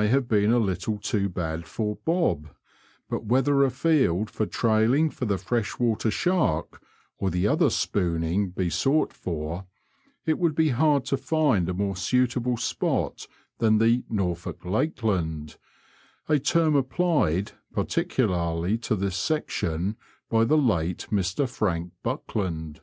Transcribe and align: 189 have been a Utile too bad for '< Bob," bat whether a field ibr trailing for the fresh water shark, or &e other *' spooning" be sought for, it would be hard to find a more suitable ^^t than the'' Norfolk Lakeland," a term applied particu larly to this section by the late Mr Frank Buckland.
189 0.00 0.22
have 0.22 0.28
been 0.30 0.50
a 0.50 0.66
Utile 0.74 0.96
too 0.98 1.28
bad 1.28 1.66
for 1.66 1.94
'< 2.00 2.04
Bob," 2.06 2.48
bat 3.10 3.26
whether 3.26 3.62
a 3.62 3.70
field 3.70 4.32
ibr 4.32 4.50
trailing 4.50 5.10
for 5.10 5.26
the 5.26 5.36
fresh 5.36 5.78
water 5.78 6.10
shark, 6.10 6.80
or 7.18 7.28
&e 7.36 7.46
other 7.46 7.68
*' 7.68 7.68
spooning" 7.68 8.48
be 8.56 8.70
sought 8.70 9.12
for, 9.12 9.66
it 10.24 10.38
would 10.38 10.54
be 10.54 10.70
hard 10.70 11.04
to 11.04 11.18
find 11.18 11.68
a 11.68 11.74
more 11.74 11.96
suitable 11.96 12.56
^^t 12.56 13.28
than 13.58 13.76
the'' 13.76 14.02
Norfolk 14.08 14.64
Lakeland," 14.64 15.58
a 16.30 16.38
term 16.38 16.74
applied 16.76 17.52
particu 17.74 18.26
larly 18.26 18.80
to 18.80 18.96
this 18.96 19.18
section 19.18 19.96
by 20.30 20.44
the 20.44 20.56
late 20.56 21.08
Mr 21.10 21.46
Frank 21.46 21.92
Buckland. 22.02 22.80